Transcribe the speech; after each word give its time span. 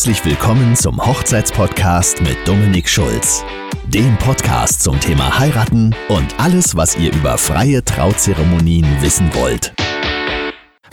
Herzlich 0.00 0.24
willkommen 0.24 0.74
zum 0.76 0.98
Hochzeitspodcast 1.04 2.22
mit 2.22 2.48
Dominik 2.48 2.88
Schulz. 2.88 3.44
Dem 3.86 4.16
Podcast 4.16 4.82
zum 4.82 4.98
Thema 4.98 5.38
Heiraten 5.38 5.94
und 6.08 6.40
alles, 6.40 6.74
was 6.74 6.96
ihr 6.96 7.12
über 7.12 7.36
freie 7.36 7.84
Trauzeremonien 7.84 8.86
wissen 9.02 9.28
wollt. 9.34 9.74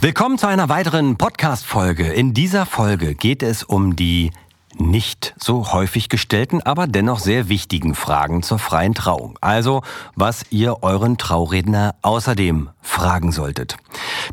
Willkommen 0.02 0.38
zu 0.38 0.48
einer 0.48 0.68
weiteren 0.68 1.16
Podcast-Folge. 1.18 2.12
In 2.12 2.34
dieser 2.34 2.66
Folge 2.66 3.16
geht 3.16 3.44
es 3.44 3.64
um 3.64 3.96
die 3.96 4.32
nicht 4.80 5.34
so 5.40 5.72
häufig 5.74 6.10
gestellten, 6.10 6.62
aber 6.62 6.88
dennoch 6.88 7.20
sehr 7.20 7.50
wichtigen 7.50 7.96
Fragen 7.96 8.44
zur 8.44 8.60
freien 8.60 8.94
Trauung. 8.94 9.38
Also, 9.42 9.82
was 10.16 10.46
ihr 10.50 10.84
euren 10.84 11.18
Trauredner 11.18 11.96
außerdem 12.02 12.70
fragen 12.82 13.32
solltet. 13.32 13.78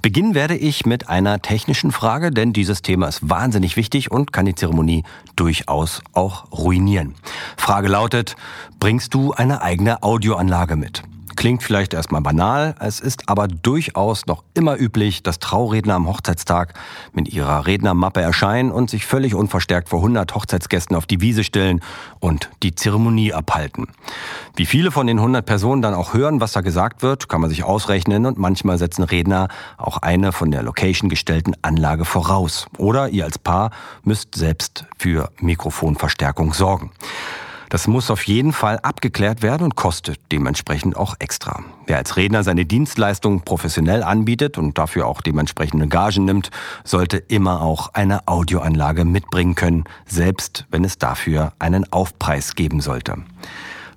Beginnen 0.00 0.34
werde 0.34 0.56
ich 0.56 0.86
mit 0.86 1.08
einer 1.08 1.42
technischen 1.42 1.92
Frage, 1.92 2.30
denn 2.30 2.52
dieses 2.52 2.82
Thema 2.82 3.08
ist 3.08 3.28
wahnsinnig 3.28 3.76
wichtig 3.76 4.10
und 4.10 4.32
kann 4.32 4.46
die 4.46 4.54
Zeremonie 4.54 5.04
durchaus 5.36 6.02
auch 6.12 6.52
ruinieren. 6.52 7.14
Frage 7.56 7.88
lautet, 7.88 8.36
bringst 8.80 9.12
du 9.14 9.32
eine 9.32 9.62
eigene 9.62 10.02
Audioanlage 10.02 10.76
mit? 10.76 11.02
Klingt 11.36 11.62
vielleicht 11.62 11.94
erstmal 11.94 12.20
banal, 12.20 12.74
es 12.80 13.00
ist 13.00 13.28
aber 13.28 13.48
durchaus 13.48 14.26
noch 14.26 14.44
immer 14.54 14.78
üblich, 14.78 15.22
dass 15.22 15.38
Trauredner 15.38 15.94
am 15.94 16.08
Hochzeitstag 16.08 16.74
mit 17.12 17.32
ihrer 17.32 17.66
Rednermappe 17.66 18.20
erscheinen 18.20 18.70
und 18.70 18.90
sich 18.90 19.06
völlig 19.06 19.34
unverstärkt 19.34 19.88
vor 19.88 20.00
100 20.00 20.34
Hochzeitsgästen 20.34 20.96
auf 20.96 21.06
die 21.06 21.20
Wiese 21.20 21.44
stellen 21.44 21.80
und 22.20 22.50
die 22.62 22.74
Zeremonie 22.74 23.32
abhalten. 23.32 23.88
Wie 24.56 24.66
viele 24.66 24.90
von 24.90 25.06
den 25.06 25.18
100 25.18 25.44
Personen 25.44 25.82
dann 25.82 25.94
auch 25.94 26.14
hören, 26.14 26.40
was 26.40 26.52
da 26.52 26.60
gesagt 26.60 27.02
wird, 27.02 27.28
kann 27.28 27.40
man 27.40 27.50
sich 27.50 27.64
ausrechnen 27.64 28.26
und 28.26 28.38
manchmal 28.38 28.78
setzen 28.78 29.02
Redner 29.02 29.48
auch 29.76 29.98
eine 29.98 30.32
von 30.32 30.50
der 30.50 30.62
Location 30.62 31.08
gestellten 31.08 31.54
Anlage 31.62 32.04
voraus. 32.04 32.66
Oder 32.78 33.08
ihr 33.08 33.24
als 33.24 33.38
Paar 33.38 33.70
müsst 34.02 34.34
selbst 34.34 34.86
für 34.98 35.30
Mikrofonverstärkung 35.40 36.54
sorgen. 36.54 36.92
Das 37.68 37.86
muss 37.86 38.10
auf 38.10 38.24
jeden 38.24 38.52
Fall 38.52 38.78
abgeklärt 38.78 39.42
werden 39.42 39.64
und 39.64 39.76
kostet 39.76 40.20
dementsprechend 40.32 40.96
auch 40.96 41.14
extra. 41.18 41.64
Wer 41.86 41.98
als 41.98 42.16
Redner 42.16 42.42
seine 42.42 42.66
Dienstleistung 42.66 43.42
professionell 43.42 44.02
anbietet 44.02 44.58
und 44.58 44.78
dafür 44.78 45.06
auch 45.06 45.20
dementsprechende 45.20 45.88
Gagen 45.88 46.24
nimmt, 46.24 46.50
sollte 46.84 47.16
immer 47.16 47.62
auch 47.62 47.94
eine 47.94 48.26
Audioanlage 48.28 49.04
mitbringen 49.04 49.54
können, 49.54 49.84
selbst 50.06 50.66
wenn 50.70 50.84
es 50.84 50.98
dafür 50.98 51.52
einen 51.58 51.90
Aufpreis 51.92 52.54
geben 52.54 52.80
sollte. 52.80 53.16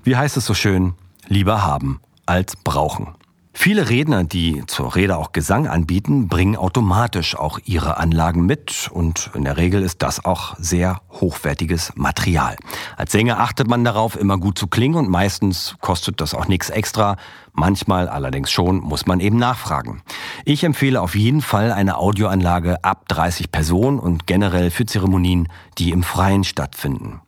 Wie 0.03 0.15
heißt 0.15 0.37
es 0.37 0.45
so 0.45 0.53
schön? 0.53 0.93
Lieber 1.27 1.63
haben 1.63 1.99
als 2.25 2.55
brauchen. 2.55 3.15
Viele 3.59 3.89
Redner, 3.89 4.23
die 4.23 4.63
zur 4.67 4.95
Rede 4.95 5.17
auch 5.17 5.31
Gesang 5.31 5.67
anbieten, 5.67 6.27
bringen 6.27 6.55
automatisch 6.55 7.35
auch 7.35 7.57
ihre 7.65 7.97
Anlagen 7.97 8.45
mit 8.45 8.87
und 8.93 9.31
in 9.33 9.45
der 9.45 9.57
Regel 9.57 9.81
ist 9.81 10.03
das 10.03 10.23
auch 10.23 10.55
sehr 10.59 11.01
hochwertiges 11.09 11.91
Material. 11.95 12.55
Als 12.97 13.13
Sänger 13.13 13.39
achtet 13.39 13.67
man 13.67 13.83
darauf, 13.83 14.15
immer 14.15 14.37
gut 14.37 14.59
zu 14.59 14.67
klingen 14.67 14.95
und 14.95 15.09
meistens 15.09 15.75
kostet 15.81 16.21
das 16.21 16.35
auch 16.35 16.47
nichts 16.47 16.69
extra. 16.69 17.17
Manchmal 17.51 18.07
allerdings 18.07 18.51
schon 18.51 18.79
muss 18.79 19.07
man 19.07 19.19
eben 19.19 19.37
nachfragen. 19.37 20.03
Ich 20.45 20.63
empfehle 20.63 21.01
auf 21.01 21.15
jeden 21.15 21.41
Fall 21.41 21.71
eine 21.71 21.97
Audioanlage 21.97 22.83
ab 22.83 23.09
30 23.09 23.51
Personen 23.51 23.97
und 23.97 24.27
generell 24.27 24.69
für 24.69 24.85
Zeremonien, 24.85 25.49
die 25.79 25.89
im 25.89 26.03
Freien 26.03 26.43
stattfinden. 26.43 27.21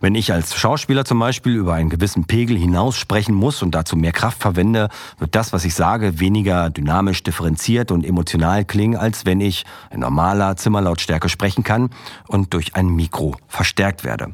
Wenn 0.00 0.14
ich 0.14 0.32
als 0.32 0.54
Schauspieler 0.56 1.04
zum 1.04 1.18
Beispiel 1.18 1.54
über 1.54 1.74
einen 1.74 1.90
gewissen 1.90 2.24
Pegel 2.24 2.56
hinaus 2.56 2.96
sprechen 2.96 3.34
muss 3.34 3.62
und 3.62 3.74
dazu 3.74 3.96
mehr 3.96 4.12
Kraft 4.12 4.40
verwende, 4.40 4.88
wird 5.18 5.34
das, 5.34 5.52
was 5.52 5.64
ich 5.64 5.74
sage, 5.74 6.20
weniger 6.20 6.70
dynamisch 6.70 7.22
differenziert 7.22 7.90
und 7.90 8.04
emotional 8.04 8.64
klingen, 8.64 8.96
als 8.96 9.26
wenn 9.26 9.40
ich 9.40 9.64
in 9.90 10.00
normaler 10.00 10.56
Zimmerlautstärke 10.56 11.28
sprechen 11.28 11.64
kann 11.64 11.90
und 12.26 12.54
durch 12.54 12.74
ein 12.76 12.88
Mikro 12.88 13.36
verstärkt 13.48 14.04
werde. 14.04 14.30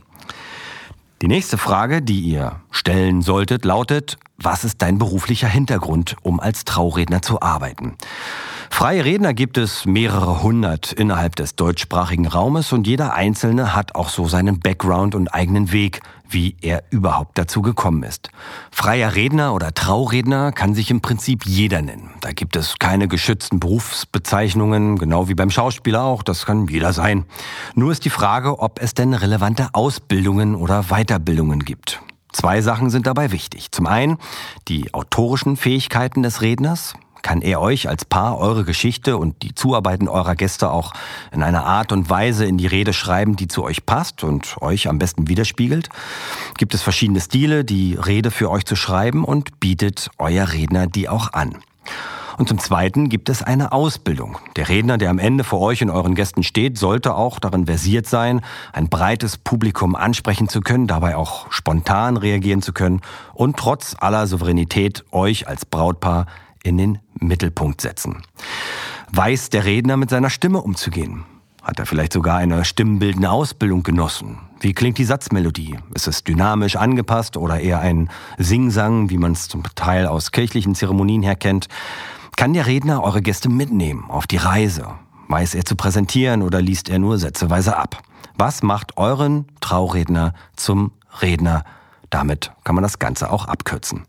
Die 1.23 1.29
nächste 1.29 1.57
Frage, 1.57 2.03
die 2.03 2.21
ihr 2.21 2.61
stellen 2.73 3.23
solltet, 3.23 3.65
lautet, 3.65 4.19
was 4.39 4.65
ist 4.65 4.83
dein 4.83 4.99
beruflicher 4.99 5.47
Hintergrund, 5.47 6.17
um 6.23 6.41
als 6.41 6.65
Trauredner 6.65 7.23
zu 7.23 7.41
arbeiten? 7.41 7.97
Freie 8.75 9.05
Redner 9.05 9.33
gibt 9.33 9.59
es 9.59 9.85
mehrere 9.85 10.43
hundert 10.43 10.93
innerhalb 10.93 11.37
des 11.37 11.55
deutschsprachigen 11.55 12.27
Raumes 12.27 12.73
und 12.73 12.87
jeder 12.89 13.13
einzelne 13.13 13.77
hat 13.77 13.95
auch 13.95 14.09
so 14.09 14.27
seinen 14.27 14.59
Background 14.59 15.15
und 15.15 15.29
eigenen 15.29 15.71
Weg, 15.71 16.01
wie 16.29 16.57
er 16.63 16.83
überhaupt 16.91 17.39
dazu 17.39 17.63
gekommen 17.63 18.03
ist. 18.03 18.31
Freier 18.73 19.15
Redner 19.15 19.55
oder 19.55 19.73
Trauredner 19.73 20.51
kann 20.51 20.75
sich 20.75 20.91
im 20.91 21.01
Prinzip 21.01 21.47
jeder 21.47 21.81
nennen. 21.81 22.11
Da 22.23 22.33
gibt 22.33 22.57
es 22.57 22.79
keine 22.81 23.07
geschützten 23.07 23.61
Berufsbezeichnungen, 23.61 24.99
genau 24.99 25.29
wie 25.29 25.35
beim 25.35 25.51
Schauspieler 25.51 26.03
auch, 26.03 26.25
das 26.25 26.45
kann 26.45 26.67
jeder 26.67 26.93
sein. 26.93 27.27
Nur 27.77 27.93
ist 27.93 28.05
die 28.05 28.11
Frage, 28.11 28.59
ob 28.59 28.83
es 28.83 28.95
denn 28.95 29.15
relevante 29.15 29.69
Ausbildungen 29.75 30.57
oder 30.57 30.85
Weiterbildungen 30.85 31.61
gibt. 31.61 32.01
Zwei 32.33 32.63
Sachen 32.63 32.91
sind 32.91 33.07
dabei 33.07 33.31
wichtig. 33.31 33.71
Zum 33.71 33.87
einen 33.87 34.17
die 34.67 34.93
autorischen 34.93 35.57
Fähigkeiten 35.57 36.23
des 36.25 36.41
Redners, 36.41 36.95
kann 37.23 37.41
er 37.41 37.61
euch 37.61 37.89
als 37.89 38.05
Paar 38.05 38.39
eure 38.39 38.65
Geschichte 38.65 39.17
und 39.17 39.43
die 39.43 39.55
Zuarbeiten 39.55 40.09
eurer 40.09 40.35
Gäste 40.35 40.71
auch 40.71 40.93
in 41.31 41.43
einer 41.43 41.65
Art 41.65 41.93
und 41.93 42.11
Weise 42.11 42.45
in 42.45 42.59
die 42.59 42.67
Rede 42.67 42.93
schreiben, 42.93 43.37
die 43.37 43.49
zu 43.49 43.65
euch 43.65 43.87
passt 43.87 44.25
und 44.25 44.57
euch 44.61 44.89
am 44.89 44.99
besten 44.99 45.29
widerspiegelt? 45.29 45.89
Gibt 46.59 46.75
es 46.75 46.83
verschiedene 46.83 47.21
Stile, 47.21 47.65
die 47.65 47.95
Rede 47.95 48.31
für 48.31 48.51
euch 48.51 48.65
zu 48.65 48.77
schreiben 48.77 49.25
und 49.25 49.61
bietet 49.61 50.11
euer 50.19 50.53
Redner 50.53 50.87
die 50.87 51.09
auch 51.09 51.33
an? 51.33 51.57
Und 52.39 52.49
zum 52.49 52.59
Zweiten 52.59 53.09
gibt 53.09 53.29
es 53.29 53.43
eine 53.43 53.73
Ausbildung. 53.73 54.39
Der 54.57 54.69
Redner, 54.69 54.99
der 54.99 55.11
am 55.11 55.19
Ende 55.19 55.45
vor 55.45 55.61
euch 55.61 55.83
und 55.83 55.91
euren 55.91 56.15
Gästen 56.15 56.43
steht, 56.43 56.79
sollte 56.79 57.15
auch 57.15 57.39
darin 57.39 57.67
versiert 57.67 58.07
sein, 58.07 58.41
ein 58.73 58.89
breites 58.89 59.37
Publikum 59.37 59.95
ansprechen 59.95 60.49
zu 60.49 60.61
können, 60.61 60.87
dabei 60.87 61.17
auch 61.17 61.53
spontan 61.53 62.17
reagieren 62.17 62.63
zu 62.63 62.73
können 62.73 63.01
und 63.35 63.59
trotz 63.59 63.95
aller 64.01 64.27
Souveränität 64.27 65.05
euch 65.13 65.47
als 65.47 65.67
Brautpaar 65.67 66.27
in 66.63 66.79
den 66.79 66.99
Mittelpunkt 67.19 67.81
setzen. 67.81 68.23
Weiß 69.11 69.51
der 69.51 69.65
Redner 69.65 69.97
mit 69.97 70.11
seiner 70.11 70.31
Stimme 70.31 70.61
umzugehen? 70.63 71.25
Hat 71.63 71.79
er 71.79 71.87
vielleicht 71.87 72.13
sogar 72.13 72.39
eine 72.39 72.65
stimmbildende 72.65 73.31
Ausbildung 73.31 73.85
genossen? 73.85 74.39
Wie 74.61 74.73
klingt 74.73 74.99
die 74.99 75.05
Satzmelodie? 75.05 75.79
Ist 75.95 76.09
es 76.09 76.25
dynamisch 76.25 76.77
angepasst 76.77 77.37
oder 77.37 77.61
eher 77.61 77.81
ein 77.81 78.11
Singsang, 78.39 79.11
wie 79.11 79.19
man 79.19 79.33
es 79.33 79.49
zum 79.49 79.63
Teil 79.75 80.07
aus 80.07 80.33
kirchlichen 80.33 80.75
Zeremonien 80.75 81.23
her 81.23 81.37
kennt? 81.37 81.69
Kann 82.37 82.53
der 82.53 82.67
Redner 82.67 83.03
eure 83.05 83.23
Gäste 83.23 83.49
mitnehmen 83.49 84.11
auf 84.11 84.27
die 84.27 84.39
Reise? 84.39 84.89
Weiß 85.29 85.55
er 85.55 85.65
zu 85.65 85.77
präsentieren 85.77 86.43
oder 86.43 86.61
liest 86.61 86.89
er 86.89 86.99
nur 86.99 87.19
sätzeweise 87.19 87.77
ab? 87.77 88.03
Was 88.37 88.63
macht 88.63 88.97
euren 88.97 89.47
Trauredner 89.61 90.35
zum 90.57 90.93
Redner? 91.21 91.65
Damit 92.11 92.53
kann 92.65 92.75
man 92.75 92.83
das 92.83 92.99
Ganze 92.99 93.31
auch 93.31 93.47
abkürzen. 93.47 94.05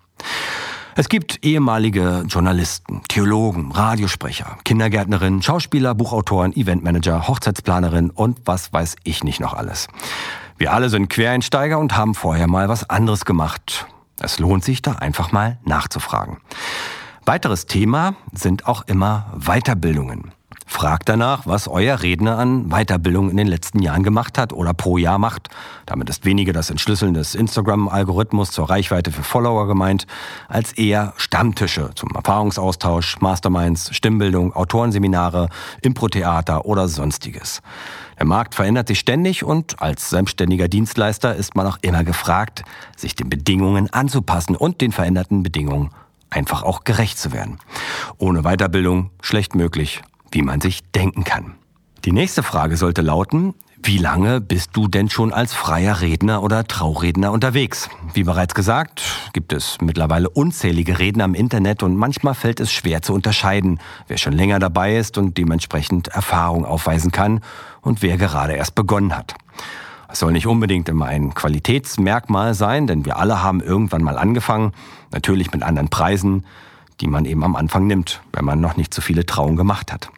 Es 0.96 1.10
gibt 1.10 1.44
ehemalige 1.44 2.24
Journalisten, 2.28 3.02
Theologen, 3.08 3.72
Radiosprecher, 3.72 4.58
Kindergärtnerinnen, 4.64 5.42
Schauspieler, 5.42 5.96
Buchautoren, 5.96 6.56
Eventmanager, 6.56 7.28
Hochzeitsplanerin 7.28 8.12
und 8.12 8.42
was 8.46 8.72
weiß 8.72 8.98
ich 9.04 9.24
nicht 9.24 9.40
noch 9.40 9.56
alles. 9.56 9.88
Wir 10.58 10.72
alle 10.72 10.90
sind 10.90 11.10
Quereinsteiger 11.10 11.80
und 11.80 11.98
haben 11.98 12.14
vorher 12.14 12.48
mal 12.48 12.70
was 12.70 12.92
anderes 12.92 13.26
gemacht. 13.26 13.88
Es 14.20 14.38
lohnt 14.38 14.64
sich 14.64 14.84
da 14.84 14.94
einfach 14.94 15.32
mal 15.32 15.58
nachzufragen. 15.66 16.38
Weiteres 17.26 17.66
Thema 17.66 18.16
sind 18.32 18.68
auch 18.68 18.84
immer 18.86 19.34
Weiterbildungen. 19.36 20.32
Fragt 20.66 21.10
danach, 21.10 21.46
was 21.46 21.68
euer 21.68 22.02
Redner 22.02 22.38
an 22.38 22.70
Weiterbildung 22.70 23.30
in 23.30 23.38
den 23.38 23.48
letzten 23.48 23.80
Jahren 23.80 24.04
gemacht 24.04 24.38
hat 24.38 24.54
oder 24.54 24.74
pro 24.74 24.98
Jahr 24.98 25.18
macht. 25.18 25.50
Damit 25.86 26.10
ist 26.10 26.26
weniger 26.26 26.54
das 26.54 26.70
Entschlüsseln 26.70 27.14
des 27.14 27.36
Instagram-Algorithmus 27.36 28.52
zur 28.52 28.70
Reichweite 28.70 29.12
für 29.12 29.24
Follower 29.24 29.68
gemeint, 29.68 30.08
als 30.48 30.74
eher 30.74 31.14
Stammtische 31.18 31.92
zum 31.96 32.10
Erfahrungsaustausch, 32.16 33.20
Masterminds, 33.20 33.96
Stimmbildung, 33.96 34.54
Autorenseminare, 34.54 35.50
Improtheater 35.82 36.66
oder 36.66 36.88
sonstiges. 36.88 37.62
Der 38.18 38.26
Markt 38.26 38.56
verändert 38.56 38.88
sich 38.88 39.00
ständig 39.00 39.44
und 39.44 39.82
als 39.82 40.10
selbstständiger 40.10 40.68
Dienstleister 40.68 41.36
ist 41.36 41.56
man 41.56 41.68
auch 41.68 41.78
immer 41.82 42.04
gefragt, 42.04 42.64
sich 42.96 43.16
den 43.16 43.30
Bedingungen 43.30 43.92
anzupassen 43.92 44.56
und 44.56 44.82
den 44.82 44.92
veränderten 44.92 45.44
Bedingungen 45.44 45.90
einfach 46.30 46.64
auch 46.64 46.84
gerecht 46.84 47.18
zu 47.18 47.32
werden. 47.32 47.60
Ohne 48.18 48.44
Weiterbildung 48.44 49.12
schlecht 49.22 49.56
möglich 49.56 50.02
wie 50.34 50.42
man 50.42 50.62
sich 50.62 50.82
denken 50.92 51.24
kann. 51.24 51.56
Die 52.06 52.12
nächste 52.12 52.44
Frage 52.44 52.76
sollte 52.76 53.02
lauten, 53.02 53.54
wie 53.86 53.98
lange 53.98 54.40
bist 54.40 54.70
du 54.74 54.88
denn 54.88 55.10
schon 55.10 55.34
als 55.34 55.54
freier 55.54 56.00
Redner 56.00 56.42
oder 56.42 56.66
Trauredner 56.66 57.34
unterwegs? 57.34 57.90
Wie 58.14 58.24
bereits 58.24 58.56
gesagt, 58.56 59.04
gibt 59.34 59.52
es 59.52 59.78
mittlerweile 59.82 60.30
unzählige 60.30 61.00
Redner 61.00 61.26
im 61.26 61.34
Internet 61.34 61.84
und 61.84 61.98
manchmal 61.98 62.34
fällt 62.34 62.62
es 62.62 62.72
schwer 62.72 63.02
zu 63.02 63.14
unterscheiden, 63.14 63.80
wer 64.08 64.18
schon 64.18 64.32
länger 64.32 64.60
dabei 64.60 64.96
ist 64.96 65.18
und 65.18 65.38
dementsprechend 65.38 66.08
Erfahrung 66.08 66.66
aufweisen 66.66 67.12
kann 67.12 67.42
und 67.82 68.02
wer 68.02 68.18
gerade 68.18 68.54
erst 68.54 68.74
begonnen 68.74 69.18
hat. 69.18 69.36
Es 70.08 70.20
soll 70.20 70.32
nicht 70.32 70.48
unbedingt 70.48 70.88
immer 70.88 71.08
ein 71.08 71.34
Qualitätsmerkmal 71.34 72.54
sein, 72.54 72.88
denn 72.88 73.04
wir 73.04 73.18
alle 73.18 73.44
haben 73.44 73.60
irgendwann 73.60 74.04
mal 74.04 74.18
angefangen, 74.18 74.72
natürlich 75.12 75.52
mit 75.52 75.62
anderen 75.62 75.90
Preisen, 75.90 76.46
die 77.02 77.08
man 77.08 77.26
eben 77.26 77.44
am 77.44 77.58
Anfang 77.58 77.86
nimmt, 77.88 78.22
wenn 78.32 78.46
man 78.46 78.62
noch 78.62 78.78
nicht 78.78 78.94
so 78.94 79.02
viele 79.02 79.26
Trauungen 79.26 79.58
gemacht 79.58 79.92
hat. 79.92 80.10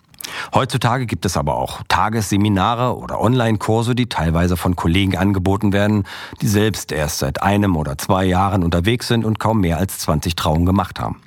Heutzutage 0.54 1.06
gibt 1.06 1.26
es 1.26 1.38
aber 1.38 1.56
auch 1.56 1.82
Tagesseminare 1.88 2.98
oder 2.98 3.20
Online-Kurse, 3.20 3.96
die 3.96 4.08
teilweise 4.08 4.58
von 4.58 4.76
Kollegen 4.76 5.18
angeboten 5.18 5.74
werden, 5.74 6.04
die 6.42 6.48
selbst 6.48 6.92
erst 6.92 7.20
seit 7.20 7.42
einem 7.42 7.76
oder 7.76 7.98
zwei 7.98 8.26
Jahren 8.26 8.64
unterwegs 8.64 9.08
sind 9.08 9.26
und 9.26 9.40
kaum 9.40 9.62
mehr 9.62 9.78
als 9.78 10.00
20 10.00 10.36
Trauungen 10.36 10.66
gemacht 10.66 11.00
haben. 11.00 11.22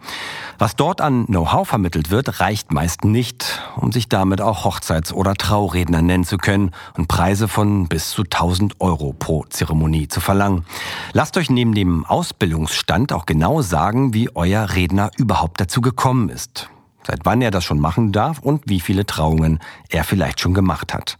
Was 0.60 0.74
dort 0.74 1.00
an 1.00 1.26
Know-how 1.26 1.68
vermittelt 1.68 2.10
wird, 2.10 2.40
reicht 2.40 2.72
meist 2.72 3.04
nicht, 3.04 3.62
um 3.76 3.92
sich 3.92 4.08
damit 4.08 4.40
auch 4.40 4.64
Hochzeits- 4.64 5.12
oder 5.12 5.34
Trauredner 5.34 6.02
nennen 6.02 6.24
zu 6.24 6.36
können 6.36 6.72
und 6.96 7.06
Preise 7.06 7.46
von 7.46 7.86
bis 7.86 8.10
zu 8.10 8.24
1000 8.24 8.80
Euro 8.80 9.14
pro 9.16 9.44
Zeremonie 9.44 10.08
zu 10.08 10.20
verlangen. 10.20 10.64
Lasst 11.12 11.36
euch 11.36 11.48
neben 11.48 11.74
dem 11.74 12.04
Ausbildungsstand 12.04 13.12
auch 13.12 13.24
genau 13.24 13.62
sagen, 13.62 14.14
wie 14.14 14.34
euer 14.34 14.74
Redner 14.74 15.12
überhaupt 15.16 15.60
dazu 15.60 15.80
gekommen 15.80 16.28
ist 16.28 16.68
seit 17.08 17.24
wann 17.24 17.40
er 17.40 17.50
das 17.50 17.64
schon 17.64 17.80
machen 17.80 18.12
darf 18.12 18.38
und 18.38 18.64
wie 18.66 18.80
viele 18.80 19.06
Trauungen 19.06 19.60
er 19.88 20.04
vielleicht 20.04 20.40
schon 20.40 20.52
gemacht 20.52 20.92
hat. 20.92 21.16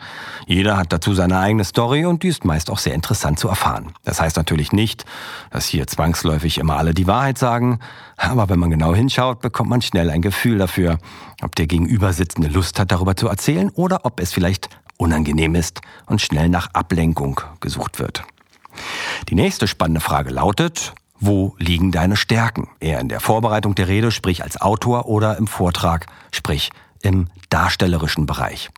Jeder 0.46 0.76
hat 0.76 0.92
dazu 0.92 1.14
seine 1.14 1.38
eigene 1.38 1.64
Story 1.64 2.04
und 2.04 2.22
die 2.22 2.28
ist 2.28 2.44
meist 2.44 2.70
auch 2.70 2.78
sehr 2.78 2.94
interessant 2.94 3.38
zu 3.38 3.48
erfahren. 3.48 3.94
Das 4.04 4.20
heißt 4.20 4.36
natürlich 4.36 4.72
nicht, 4.72 5.06
dass 5.50 5.64
hier 5.64 5.86
zwangsläufig 5.86 6.58
immer 6.58 6.76
alle 6.76 6.92
die 6.92 7.06
Wahrheit 7.06 7.38
sagen, 7.38 7.80
aber 8.18 8.50
wenn 8.50 8.58
man 8.58 8.70
genau 8.70 8.94
hinschaut, 8.94 9.40
bekommt 9.40 9.70
man 9.70 9.80
schnell 9.80 10.10
ein 10.10 10.20
Gefühl 10.20 10.58
dafür, 10.58 10.98
ob 11.40 11.56
der 11.56 11.66
Gegenübersitzende 11.66 12.50
Lust 12.50 12.78
hat, 12.78 12.92
darüber 12.92 13.16
zu 13.16 13.26
erzählen 13.26 13.70
oder 13.70 14.04
ob 14.04 14.20
es 14.20 14.32
vielleicht 14.32 14.68
unangenehm 14.98 15.54
ist 15.54 15.80
und 16.04 16.20
schnell 16.20 16.50
nach 16.50 16.68
Ablenkung 16.74 17.40
gesucht 17.60 17.98
wird. 17.98 18.24
Die 19.30 19.34
nächste 19.34 19.66
spannende 19.66 20.00
Frage 20.00 20.30
lautet, 20.30 20.92
wo 21.20 21.54
liegen 21.58 21.92
deine 21.92 22.16
Stärken? 22.16 22.68
Eher 22.80 23.00
in 23.00 23.08
der 23.08 23.20
Vorbereitung 23.20 23.74
der 23.74 23.88
Rede, 23.88 24.10
sprich 24.10 24.42
als 24.42 24.60
Autor 24.60 25.06
oder 25.06 25.36
im 25.36 25.46
Vortrag, 25.46 26.06
sprich 26.30 26.70
im 27.02 27.28
darstellerischen 27.50 28.26
Bereich. 28.26 28.70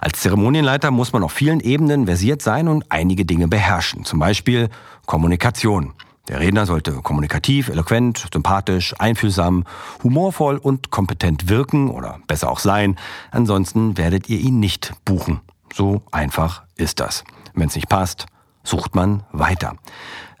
Als 0.00 0.20
Zeremonienleiter 0.20 0.90
muss 0.90 1.12
man 1.12 1.22
auf 1.22 1.32
vielen 1.32 1.60
Ebenen 1.60 2.06
versiert 2.06 2.42
sein 2.42 2.68
und 2.68 2.84
einige 2.88 3.24
Dinge 3.24 3.48
beherrschen. 3.48 4.04
Zum 4.04 4.18
Beispiel 4.18 4.68
Kommunikation. 5.06 5.92
Der 6.28 6.38
Redner 6.38 6.64
sollte 6.64 6.92
kommunikativ, 6.92 7.68
eloquent, 7.68 8.28
sympathisch, 8.32 8.94
einfühlsam, 8.98 9.64
humorvoll 10.04 10.58
und 10.58 10.90
kompetent 10.90 11.48
wirken 11.48 11.90
oder 11.90 12.20
besser 12.28 12.50
auch 12.50 12.60
sein. 12.60 12.96
Ansonsten 13.30 13.98
werdet 13.98 14.28
ihr 14.28 14.38
ihn 14.38 14.60
nicht 14.60 14.92
buchen. 15.04 15.40
So 15.72 16.02
einfach 16.12 16.62
ist 16.76 17.00
das. 17.00 17.24
Wenn 17.54 17.68
es 17.68 17.74
nicht 17.74 17.88
passt, 17.88 18.26
sucht 18.62 18.94
man 18.94 19.24
weiter. 19.32 19.74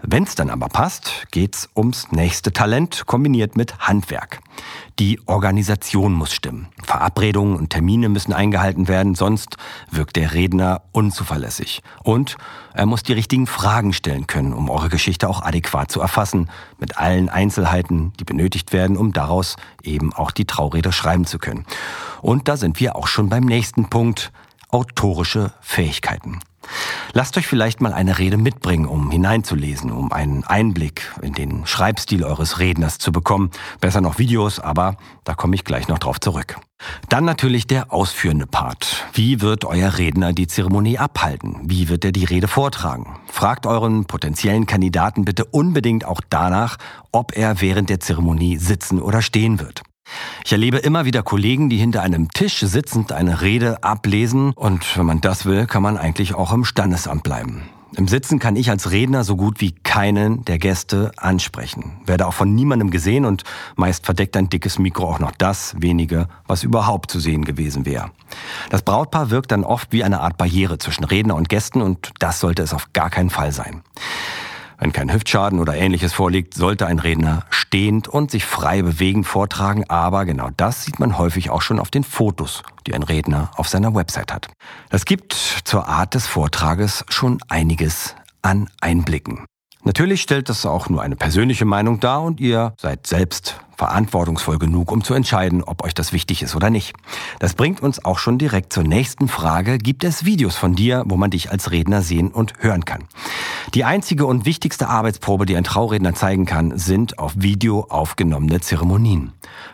Wenn 0.02 0.22
es 0.22 0.34
dann 0.34 0.48
aber 0.48 0.68
passt, 0.68 1.26
geht's 1.30 1.68
ums 1.76 2.10
nächste 2.10 2.52
Talent 2.52 3.04
kombiniert 3.06 3.56
mit 3.56 3.78
Handwerk. 3.80 4.40
Die 4.98 5.20
Organisation 5.26 6.12
muss 6.12 6.32
stimmen. 6.32 6.68
Verabredungen 6.82 7.56
und 7.56 7.70
Termine 7.70 8.08
müssen 8.08 8.32
eingehalten 8.32 8.88
werden, 8.88 9.14
sonst 9.14 9.56
wirkt 9.90 10.16
der 10.16 10.32
Redner 10.32 10.82
unzuverlässig. 10.92 11.82
Und 12.02 12.36
er 12.72 12.86
muss 12.86 13.02
die 13.02 13.12
richtigen 13.12 13.46
Fragen 13.46 13.92
stellen 13.92 14.26
können, 14.26 14.54
um 14.54 14.70
eure 14.70 14.88
Geschichte 14.88 15.28
auch 15.28 15.42
adäquat 15.42 15.90
zu 15.90 16.00
erfassen, 16.00 16.48
mit 16.78 16.98
allen 16.98 17.28
Einzelheiten, 17.28 18.12
die 18.18 18.24
benötigt 18.24 18.72
werden, 18.72 18.96
um 18.96 19.12
daraus 19.12 19.56
eben 19.82 20.12
auch 20.14 20.30
die 20.30 20.46
Traurede 20.46 20.92
schreiben 20.92 21.26
zu 21.26 21.38
können. 21.38 21.66
Und 22.22 22.48
da 22.48 22.56
sind 22.56 22.80
wir 22.80 22.96
auch 22.96 23.06
schon 23.06 23.28
beim 23.28 23.44
nächsten 23.44 23.90
Punkt, 23.90 24.32
autorische 24.70 25.52
Fähigkeiten. 25.60 26.40
Lasst 27.12 27.36
euch 27.36 27.46
vielleicht 27.46 27.80
mal 27.80 27.92
eine 27.92 28.18
Rede 28.18 28.36
mitbringen, 28.36 28.86
um 28.86 29.10
hineinzulesen, 29.10 29.90
um 29.90 30.12
einen 30.12 30.44
Einblick 30.44 31.12
in 31.22 31.32
den 31.32 31.66
Schreibstil 31.66 32.24
eures 32.24 32.58
Redners 32.58 32.98
zu 32.98 33.12
bekommen. 33.12 33.50
Besser 33.80 34.00
noch 34.00 34.18
Videos, 34.18 34.60
aber 34.60 34.96
da 35.24 35.34
komme 35.34 35.54
ich 35.54 35.64
gleich 35.64 35.88
noch 35.88 35.98
drauf 35.98 36.20
zurück. 36.20 36.56
Dann 37.08 37.24
natürlich 37.24 37.66
der 37.66 37.92
ausführende 37.92 38.46
Part. 38.46 39.04
Wie 39.12 39.40
wird 39.40 39.64
euer 39.64 39.98
Redner 39.98 40.32
die 40.32 40.46
Zeremonie 40.46 40.98
abhalten? 40.98 41.60
Wie 41.64 41.88
wird 41.88 42.04
er 42.04 42.12
die 42.12 42.24
Rede 42.24 42.48
vortragen? 42.48 43.18
Fragt 43.26 43.66
euren 43.66 44.06
potenziellen 44.06 44.66
Kandidaten 44.66 45.24
bitte 45.24 45.44
unbedingt 45.44 46.04
auch 46.04 46.20
danach, 46.30 46.78
ob 47.12 47.36
er 47.36 47.60
während 47.60 47.90
der 47.90 48.00
Zeremonie 48.00 48.56
sitzen 48.56 49.00
oder 49.00 49.20
stehen 49.20 49.60
wird. 49.60 49.82
Ich 50.44 50.52
erlebe 50.52 50.78
immer 50.78 51.04
wieder 51.04 51.22
Kollegen, 51.22 51.68
die 51.70 51.76
hinter 51.76 52.02
einem 52.02 52.30
Tisch 52.30 52.60
sitzend 52.60 53.12
eine 53.12 53.40
Rede 53.40 53.82
ablesen 53.82 54.52
und 54.52 54.96
wenn 54.96 55.06
man 55.06 55.20
das 55.20 55.44
will, 55.44 55.66
kann 55.66 55.82
man 55.82 55.96
eigentlich 55.96 56.34
auch 56.34 56.52
im 56.52 56.64
Standesamt 56.64 57.22
bleiben. 57.22 57.62
Im 57.96 58.06
Sitzen 58.06 58.38
kann 58.38 58.54
ich 58.54 58.70
als 58.70 58.92
Redner 58.92 59.24
so 59.24 59.34
gut 59.36 59.60
wie 59.60 59.72
keinen 59.72 60.44
der 60.44 60.58
Gäste 60.58 61.10
ansprechen. 61.16 62.00
Werde 62.06 62.26
auch 62.26 62.34
von 62.34 62.54
niemandem 62.54 62.90
gesehen 62.90 63.24
und 63.24 63.42
meist 63.74 64.06
verdeckt 64.06 64.36
ein 64.36 64.48
dickes 64.48 64.78
Mikro 64.78 65.08
auch 65.08 65.18
noch 65.18 65.32
das 65.32 65.74
wenige, 65.76 66.28
was 66.46 66.62
überhaupt 66.62 67.10
zu 67.10 67.18
sehen 67.18 67.44
gewesen 67.44 67.86
wäre. 67.86 68.10
Das 68.70 68.82
Brautpaar 68.82 69.30
wirkt 69.30 69.50
dann 69.50 69.64
oft 69.64 69.92
wie 69.92 70.04
eine 70.04 70.20
Art 70.20 70.38
Barriere 70.38 70.78
zwischen 70.78 71.02
Redner 71.02 71.34
und 71.34 71.48
Gästen 71.48 71.82
und 71.82 72.12
das 72.20 72.38
sollte 72.38 72.62
es 72.62 72.72
auf 72.72 72.92
gar 72.92 73.10
keinen 73.10 73.30
Fall 73.30 73.50
sein. 73.50 73.82
Wenn 74.80 74.94
kein 74.94 75.12
Hüftschaden 75.12 75.60
oder 75.60 75.74
ähnliches 75.74 76.14
vorliegt, 76.14 76.54
sollte 76.54 76.86
ein 76.86 76.98
Redner 76.98 77.44
stehend 77.50 78.08
und 78.08 78.30
sich 78.30 78.46
frei 78.46 78.80
bewegend 78.80 79.26
vortragen, 79.26 79.84
aber 79.90 80.24
genau 80.24 80.48
das 80.56 80.84
sieht 80.84 80.98
man 80.98 81.18
häufig 81.18 81.50
auch 81.50 81.60
schon 81.60 81.78
auf 81.78 81.90
den 81.90 82.02
Fotos, 82.02 82.62
die 82.86 82.94
ein 82.94 83.02
Redner 83.02 83.50
auf 83.56 83.68
seiner 83.68 83.94
Website 83.94 84.32
hat. 84.32 84.48
Das 84.88 85.04
gibt 85.04 85.34
zur 85.34 85.86
Art 85.86 86.14
des 86.14 86.26
Vortrages 86.26 87.04
schon 87.10 87.40
einiges 87.48 88.16
an 88.40 88.70
Einblicken. 88.80 89.44
Natürlich 89.82 90.20
stellt 90.20 90.48
das 90.48 90.66
auch 90.66 90.88
nur 90.88 91.02
eine 91.02 91.16
persönliche 91.16 91.64
Meinung 91.64 92.00
dar 92.00 92.22
und 92.22 92.38
ihr 92.38 92.74
seid 92.76 93.06
selbst 93.06 93.60
verantwortungsvoll 93.80 94.58
genug, 94.58 94.92
um 94.92 95.02
zu 95.02 95.14
entscheiden, 95.14 95.64
ob 95.64 95.82
euch 95.82 95.94
das 95.94 96.12
wichtig 96.12 96.42
ist 96.42 96.54
oder 96.54 96.68
nicht. 96.68 96.94
Das 97.38 97.54
bringt 97.54 97.80
uns 97.80 98.04
auch 98.04 98.18
schon 98.18 98.36
direkt 98.36 98.74
zur 98.74 98.82
nächsten 98.82 99.26
Frage. 99.26 99.78
Gibt 99.78 100.04
es 100.04 100.26
Videos 100.26 100.54
von 100.54 100.74
dir, 100.74 101.04
wo 101.06 101.16
man 101.16 101.30
dich 101.30 101.50
als 101.50 101.70
Redner 101.70 102.02
sehen 102.02 102.28
und 102.28 102.52
hören 102.58 102.84
kann? 102.84 103.04
Die 103.72 103.84
einzige 103.84 104.26
und 104.26 104.44
wichtigste 104.44 104.88
Arbeitsprobe, 104.88 105.46
die 105.46 105.56
ein 105.56 105.64
Trauredner 105.64 106.14
zeigen 106.14 106.44
kann, 106.44 106.76
sind 106.76 107.18
auf 107.18 107.32
Video 107.36 107.86
aufgenommene 107.88 108.60
Zeremonien. 108.60 109.32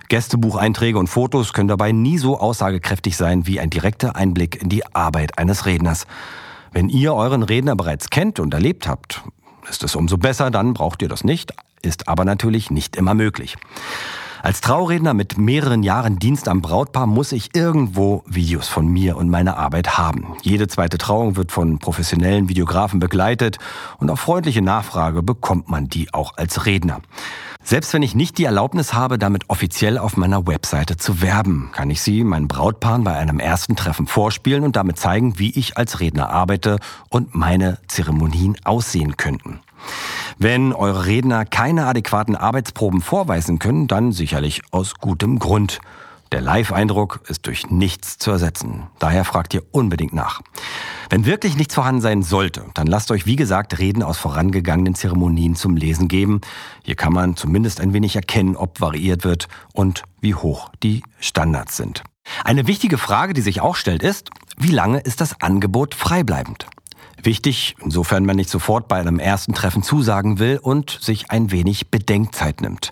Gästebucheinträge 0.09 1.01
und 1.01 1.09
Fotos 1.09 1.53
können 1.53 1.69
dabei 1.69 1.91
nie 1.91 2.19
so 2.19 2.39
aussagekräftig 2.39 3.17
sein 3.17 3.49
wie 3.49 3.59
ein 3.59 3.71
direkter 3.71 4.15
Einblick 4.15 4.63
in 4.63 4.69
die 4.69 4.87
Arbeit 4.95 5.37
eines 5.37 5.67
Redners. 5.67 6.07
Wenn 6.71 6.89
ihr 6.91 7.13
euren 7.13 7.43
Redner 7.43 7.75
bereits 7.75 8.09
kennt 8.09 8.39
und 8.39 8.55
erlebt 8.55 8.87
habt, 8.87 9.25
ist 9.69 9.85
es 9.85 9.97
umso 9.97 10.19
besser, 10.19 10.51
dann 10.51 10.75
braucht 10.75 11.03
ihr 11.03 11.09
das 11.09 11.25
nicht, 11.25 11.53
ist 11.83 12.09
aber 12.09 12.25
natürlich 12.25 12.71
nicht 12.71 12.97
immer 12.97 13.15
möglich. 13.15 13.57
Als 14.43 14.61
Trauredner 14.61 15.13
mit 15.13 15.39
mehreren 15.39 15.83
Jahren 15.83 16.21
Dienst 16.21 16.47
am 16.47 16.63
Brautpaar 16.63 17.07
muss 17.07 17.33
ich 17.33 17.57
irgendwo 17.57 18.23
Videos 18.27 18.69
von 18.69 18.87
mir 18.87 19.17
und 19.17 19.29
meiner 19.29 19.57
Arbeit 19.57 19.99
haben. 19.99 20.37
Jede 20.43 20.69
zweite 20.69 20.99
Trauung 20.99 21.37
wird 21.37 21.51
von 21.51 21.81
professionellen 21.81 22.49
Videografen 22.49 23.01
begleitet 23.01 23.59
und 23.99 24.09
auf 24.09 24.21
freundliche 24.21 24.63
Nachfrage 24.63 25.23
bekommt 25.23 25.69
man 25.69 25.89
die 25.89 26.15
auch 26.15 26.37
als 26.37 26.65
Redner. 26.65 27.01
Selbst 27.69 27.93
wenn 27.93 28.03
ich 28.05 28.15
nicht 28.15 28.39
die 28.39 28.45
Erlaubnis 28.45 28.95
habe, 28.95 29.19
damit 29.19 29.51
offiziell 29.51 29.99
auf 29.99 30.17
meiner 30.17 30.47
Webseite 30.47 30.97
zu 30.97 31.21
werben, 31.21 31.71
kann 31.73 31.91
ich 31.91 32.01
sie 32.01 32.23
meinen 32.23 32.47
Brautpaaren 32.47 33.03
bei 33.03 33.17
einem 33.17 33.41
ersten 33.41 33.75
Treffen 33.75 34.07
vorspielen 34.07 34.63
und 34.63 34.77
damit 34.77 35.01
zeigen, 35.01 35.41
wie 35.41 35.51
ich 35.51 35.77
als 35.77 35.99
Redner 35.99 36.31
arbeite 36.31 36.79
und 37.11 37.35
meine 37.35 37.79
Zeremonien 37.89 38.57
aussehen 38.63 39.17
könnten. 39.17 39.59
Wenn 40.39 40.73
eure 40.73 41.07
Redner 41.07 41.45
keine 41.45 41.87
adäquaten 41.87 42.37
Arbeitsproben 42.37 43.01
vorweisen 43.01 43.59
können, 43.59 43.89
dann 43.89 44.13
sicherlich 44.13 44.63
aus 44.71 44.95
gutem 45.01 45.41
Grund. 45.41 45.81
Der 46.33 46.41
Live-Eindruck 46.41 47.21
ist 47.29 47.47
durch 47.47 47.71
nichts 47.71 48.19
zu 48.19 48.31
ersetzen. 48.31 48.89
Daher 48.99 49.25
fragt 49.25 49.55
ihr 49.55 49.63
unbedingt 49.71 50.13
nach. 50.13 50.41
Wenn 51.09 51.25
wirklich 51.25 51.57
nichts 51.57 51.75
vorhanden 51.75 52.01
sein 52.01 52.23
sollte, 52.23 52.65
dann 52.75 52.89
lasst 52.89 53.11
euch 53.13 53.27
wie 53.27 53.37
gesagt 53.37 53.79
Reden 53.79 54.03
aus 54.03 54.19
vorangegangenen 54.19 54.97
Zeremonien 54.97 55.55
zum 55.55 55.77
Lesen 55.77 56.09
geben. 56.09 56.41
Hier 56.83 56.97
kann 56.97 57.13
man 57.13 57.37
zumindest 57.37 57.81
ein 57.81 57.93
wenig 57.93 58.17
erkennen, 58.17 58.57
ob 58.57 58.81
variiert 58.81 59.25
wird 59.25 59.47
und 59.73 60.03
wie 60.21 60.35
hoch 60.35 60.71
die 60.83 61.03
Standards 61.21 61.77
sind. 61.77 62.03
Eine 62.45 62.67
wichtige 62.67 62.99
Frage, 62.99 63.33
die 63.33 63.41
sich 63.41 63.61
auch 63.61 63.77
stellt, 63.77 64.03
ist, 64.03 64.31
wie 64.57 64.73
lange 64.73 64.99
ist 64.99 65.21
das 65.21 65.41
Angebot 65.41 65.95
freibleibend? 65.95 66.67
Wichtig, 67.23 67.77
insofern 67.83 68.25
man 68.25 68.37
nicht 68.37 68.51
sofort 68.51 68.89
bei 68.89 69.01
einem 69.01 69.19
ersten 69.19 69.55
Treffen 69.55 69.83
zusagen 69.83 70.39
will 70.39 70.59
und 70.63 70.99
sich 71.01 71.31
ein 71.31 71.51
wenig 71.51 71.91
Bedenkzeit 71.91 72.61
nimmt. 72.61 72.91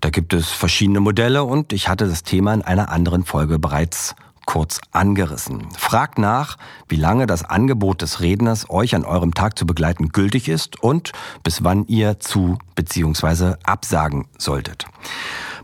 Da 0.00 0.10
gibt 0.10 0.32
es 0.32 0.48
verschiedene 0.50 1.00
Modelle 1.00 1.44
und 1.44 1.72
ich 1.72 1.88
hatte 1.88 2.08
das 2.08 2.22
Thema 2.22 2.54
in 2.54 2.62
einer 2.62 2.90
anderen 2.90 3.24
Folge 3.24 3.58
bereits 3.58 4.14
kurz 4.48 4.80
angerissen. 4.92 5.68
Fragt 5.76 6.18
nach, 6.18 6.56
wie 6.88 6.96
lange 6.96 7.26
das 7.26 7.44
Angebot 7.44 8.00
des 8.00 8.20
Redners, 8.20 8.70
euch 8.70 8.94
an 8.94 9.04
eurem 9.04 9.34
Tag 9.34 9.58
zu 9.58 9.66
begleiten, 9.66 10.08
gültig 10.08 10.48
ist 10.48 10.82
und 10.82 11.12
bis 11.42 11.64
wann 11.64 11.86
ihr 11.86 12.18
zu 12.18 12.56
bzw. 12.74 13.56
absagen 13.64 14.26
solltet. 14.38 14.86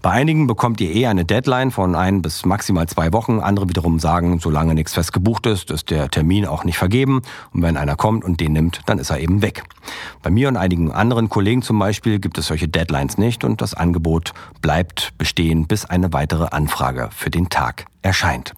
Bei 0.05 0.11
einigen 0.11 0.47
bekommt 0.47 0.83
ihr 0.83 0.95
eh 0.95 1.07
eine 1.07 1.25
Deadline 1.25 1.71
von 1.71 1.95
ein 1.95 2.21
bis 2.21 2.45
maximal 2.45 2.87
zwei 2.87 3.15
Wochen. 3.15 3.41
Andere 3.41 3.71
wiederum 3.71 3.99
sagen, 3.99 4.39
solange 4.39 4.75
nichts 4.75 4.93
fest 4.93 5.15
gebucht 5.15 5.47
ist, 5.47 5.71
ist 5.71 5.89
der 5.89 6.11
Termin 6.11 6.45
auch 6.45 6.65
nicht 6.65 6.77
vergeben. 6.77 7.23
Und 7.55 7.63
wenn 7.63 7.79
einer 7.79 7.97
kommt 7.97 8.23
und 8.23 8.39
den 8.39 8.53
nimmt, 8.53 8.83
dann 8.85 8.99
ist 8.99 9.09
er 9.09 9.21
eben 9.21 9.41
weg. 9.41 9.65
Bei 10.23 10.29
mir 10.29 10.49
und 10.49 10.59
einigen 10.59 10.93
anderen 10.93 11.31
Kollegen 11.31 11.63
zum 11.63 11.79
Beispiel 11.79 12.19
gibt 12.19 12.37
es 12.37 12.49
solche 12.49 12.69
Deadlines 12.69 13.17
nicht 13.17 13.45
und 13.45 13.63
das 13.63 13.73
Angebot 13.73 14.35
bleibt 14.61 15.17
bestehen, 15.17 15.67
bis 15.67 15.87
eine 15.87 16.13
weitere 16.13 16.49
Anfrage 16.51 17.09
für 17.11 17.31
den 17.31 17.49
Tag 17.49 17.87
erscheint. 18.03 18.53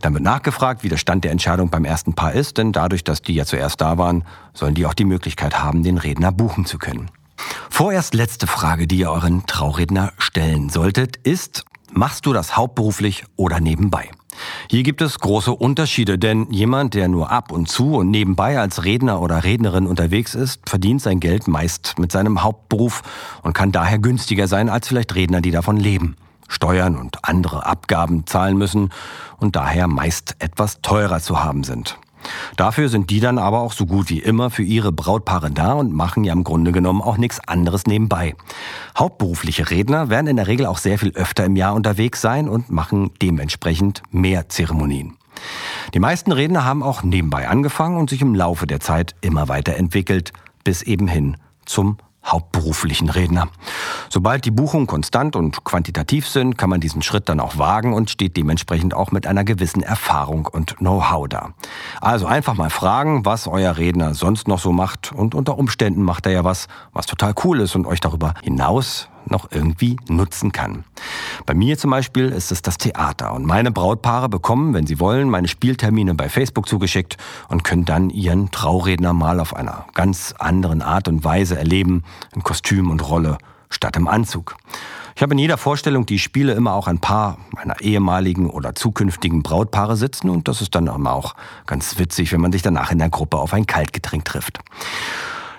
Dann 0.00 0.14
wird 0.14 0.24
nachgefragt, 0.24 0.82
wie 0.82 0.88
der 0.88 0.96
Stand 0.96 1.22
der 1.22 1.30
Entscheidung 1.30 1.70
beim 1.70 1.84
ersten 1.84 2.14
Paar 2.14 2.32
ist, 2.32 2.58
denn 2.58 2.72
dadurch, 2.72 3.04
dass 3.04 3.22
die 3.22 3.36
ja 3.36 3.44
zuerst 3.44 3.80
da 3.80 3.98
waren, 3.98 4.24
sollen 4.52 4.74
die 4.74 4.84
auch 4.84 4.94
die 4.94 5.04
Möglichkeit 5.04 5.62
haben, 5.62 5.84
den 5.84 5.98
Redner 5.98 6.32
buchen 6.32 6.66
zu 6.66 6.78
können. 6.78 7.08
Vorerst 7.74 8.12
letzte 8.12 8.46
Frage, 8.46 8.86
die 8.86 8.98
ihr 8.98 9.10
euren 9.10 9.46
Trauredner 9.46 10.12
stellen 10.18 10.68
solltet, 10.68 11.16
ist, 11.16 11.64
machst 11.90 12.26
du 12.26 12.34
das 12.34 12.54
hauptberuflich 12.54 13.24
oder 13.34 13.60
nebenbei? 13.60 14.10
Hier 14.68 14.82
gibt 14.82 15.00
es 15.00 15.18
große 15.18 15.50
Unterschiede, 15.50 16.18
denn 16.18 16.46
jemand, 16.50 16.92
der 16.92 17.08
nur 17.08 17.30
ab 17.30 17.50
und 17.50 17.70
zu 17.70 17.94
und 17.96 18.10
nebenbei 18.10 18.60
als 18.60 18.84
Redner 18.84 19.22
oder 19.22 19.42
Rednerin 19.42 19.86
unterwegs 19.86 20.34
ist, 20.34 20.68
verdient 20.68 21.00
sein 21.00 21.18
Geld 21.18 21.48
meist 21.48 21.98
mit 21.98 22.12
seinem 22.12 22.42
Hauptberuf 22.42 23.02
und 23.42 23.54
kann 23.54 23.72
daher 23.72 23.98
günstiger 23.98 24.48
sein 24.48 24.68
als 24.68 24.86
vielleicht 24.86 25.14
Redner, 25.14 25.40
die 25.40 25.50
davon 25.50 25.78
leben. 25.78 26.16
Steuern 26.48 26.96
und 26.96 27.24
andere 27.24 27.64
Abgaben 27.64 28.26
zahlen 28.26 28.58
müssen 28.58 28.90
und 29.38 29.56
daher 29.56 29.88
meist 29.88 30.36
etwas 30.40 30.82
teurer 30.82 31.20
zu 31.20 31.42
haben 31.42 31.64
sind. 31.64 31.98
Dafür 32.56 32.88
sind 32.88 33.10
die 33.10 33.20
dann 33.20 33.38
aber 33.38 33.60
auch 33.60 33.72
so 33.72 33.86
gut 33.86 34.10
wie 34.10 34.20
immer 34.20 34.50
für 34.50 34.62
ihre 34.62 34.92
Brautpaare 34.92 35.50
da 35.50 35.72
und 35.72 35.92
machen 35.92 36.24
ja 36.24 36.32
im 36.32 36.44
Grunde 36.44 36.72
genommen 36.72 37.02
auch 37.02 37.16
nichts 37.16 37.40
anderes 37.46 37.86
nebenbei. 37.86 38.34
Hauptberufliche 38.96 39.70
Redner 39.70 40.08
werden 40.08 40.26
in 40.26 40.36
der 40.36 40.46
Regel 40.46 40.66
auch 40.66 40.78
sehr 40.78 40.98
viel 40.98 41.12
öfter 41.12 41.44
im 41.44 41.56
Jahr 41.56 41.74
unterwegs 41.74 42.20
sein 42.20 42.48
und 42.48 42.70
machen 42.70 43.10
dementsprechend 43.20 44.02
mehr 44.10 44.48
Zeremonien. 44.48 45.16
Die 45.94 46.00
meisten 46.00 46.32
Redner 46.32 46.64
haben 46.64 46.82
auch 46.82 47.02
nebenbei 47.02 47.48
angefangen 47.48 47.96
und 47.96 48.10
sich 48.10 48.22
im 48.22 48.34
Laufe 48.34 48.66
der 48.66 48.80
Zeit 48.80 49.14
immer 49.20 49.48
weiterentwickelt, 49.48 50.32
bis 50.64 50.82
eben 50.82 51.08
hin 51.08 51.36
zum 51.64 51.96
hauptberuflichen 52.24 53.08
Redner. 53.08 53.48
Sobald 54.08 54.44
die 54.44 54.50
Buchungen 54.50 54.86
konstant 54.86 55.36
und 55.36 55.64
quantitativ 55.64 56.28
sind, 56.28 56.56
kann 56.56 56.70
man 56.70 56.80
diesen 56.80 57.02
Schritt 57.02 57.28
dann 57.28 57.40
auch 57.40 57.58
wagen 57.58 57.94
und 57.94 58.10
steht 58.10 58.36
dementsprechend 58.36 58.94
auch 58.94 59.10
mit 59.10 59.26
einer 59.26 59.44
gewissen 59.44 59.82
Erfahrung 59.82 60.46
und 60.46 60.76
Know-how 60.78 61.28
da. 61.28 61.50
Also 62.00 62.26
einfach 62.26 62.54
mal 62.54 62.70
fragen, 62.70 63.24
was 63.24 63.46
euer 63.46 63.76
Redner 63.76 64.14
sonst 64.14 64.48
noch 64.48 64.58
so 64.58 64.72
macht 64.72 65.12
und 65.12 65.34
unter 65.34 65.58
Umständen 65.58 66.02
macht 66.02 66.26
er 66.26 66.32
ja 66.32 66.44
was, 66.44 66.68
was 66.92 67.06
total 67.06 67.34
cool 67.44 67.60
ist 67.60 67.74
und 67.74 67.86
euch 67.86 68.00
darüber 68.00 68.34
hinaus 68.42 69.08
noch 69.26 69.50
irgendwie 69.50 69.96
nutzen 70.08 70.52
kann. 70.52 70.84
Bei 71.46 71.54
mir 71.54 71.78
zum 71.78 71.90
Beispiel 71.90 72.28
ist 72.28 72.52
es 72.52 72.62
das 72.62 72.78
Theater 72.78 73.32
und 73.32 73.46
meine 73.46 73.70
Brautpaare 73.70 74.28
bekommen, 74.28 74.74
wenn 74.74 74.86
sie 74.86 75.00
wollen, 75.00 75.30
meine 75.30 75.48
Spieltermine 75.48 76.14
bei 76.14 76.28
Facebook 76.28 76.68
zugeschickt 76.68 77.16
und 77.48 77.64
können 77.64 77.84
dann 77.84 78.10
ihren 78.10 78.50
Trauredner 78.50 79.12
mal 79.12 79.40
auf 79.40 79.54
einer 79.54 79.86
ganz 79.94 80.34
anderen 80.38 80.82
Art 80.82 81.08
und 81.08 81.24
Weise 81.24 81.58
erleben, 81.58 82.04
in 82.34 82.42
Kostüm 82.42 82.90
und 82.90 83.08
Rolle 83.08 83.38
statt 83.68 83.96
im 83.96 84.08
Anzug. 84.08 84.56
Ich 85.14 85.22
habe 85.22 85.32
in 85.32 85.38
jeder 85.38 85.58
Vorstellung 85.58 86.06
die 86.06 86.18
Spiele 86.18 86.54
immer 86.54 86.72
auch 86.72 86.86
ein 86.86 86.98
paar 86.98 87.36
meiner 87.52 87.80
ehemaligen 87.80 88.48
oder 88.48 88.74
zukünftigen 88.74 89.42
Brautpaare 89.42 89.96
sitzen 89.96 90.30
und 90.30 90.48
das 90.48 90.62
ist 90.62 90.74
dann 90.74 90.88
auch 90.88 91.34
ganz 91.66 91.98
witzig, 91.98 92.32
wenn 92.32 92.40
man 92.40 92.52
sich 92.52 92.62
danach 92.62 92.90
in 92.90 92.98
der 92.98 93.10
Gruppe 93.10 93.36
auf 93.36 93.52
ein 93.52 93.66
Kaltgetränk 93.66 94.24
trifft. 94.24 94.58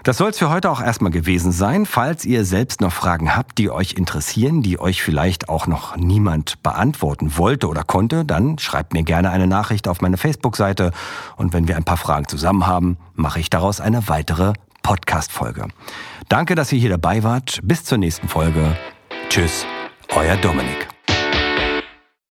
Das 0.04 0.18
soll 0.18 0.32
es 0.32 0.38
für 0.38 0.50
heute 0.50 0.70
auch 0.70 0.82
erstmal 0.82 1.12
gewesen 1.12 1.54
sein. 1.54 1.86
Falls 1.86 2.26
ihr 2.26 2.44
selbst 2.44 2.82
noch 2.82 2.92
Fragen 2.92 3.38
habt, 3.38 3.58
die 3.58 3.70
euch 3.70 3.94
interessieren, 3.94 4.62
die 4.62 4.78
euch 4.78 5.02
vielleicht 5.02 5.48
auch 5.48 5.66
noch 5.66 5.96
niemand 5.96 6.62
beantworten 6.62 7.38
wollte 7.38 7.70
oder 7.70 7.86
konnte, 7.86 8.26
dann 8.26 8.60
schreibt 8.60 8.92
mir 8.92 9.04
gerne 9.04 9.30
eine 9.30 9.48
Nachricht 9.48 9.88
auf 9.88 10.02
meine 10.02 10.18
Facebook-Seite. 10.18 10.92
Und 11.38 11.54
wenn 11.54 11.70
wir 11.70 11.78
ein 11.78 11.86
paar 11.86 11.96
Fragen 11.96 12.28
zusammen 12.28 12.68
haben, 12.68 12.98
mache 13.16 13.40
ich 13.40 13.50
daraus 13.50 13.80
eine 13.80 14.10
weitere 14.10 14.52
Podcast-Folge. 14.82 15.70
Danke, 16.28 16.56
dass 16.56 16.74
ihr 16.74 16.80
hier 16.80 16.90
dabei 16.90 17.24
wart. 17.24 17.62
Bis 17.64 17.86
zur 17.86 17.98
nächsten 17.98 18.28
Folge. 18.28 18.76
Tschüss, 19.30 19.66
euer 20.18 20.36
Dominik. 20.36 20.90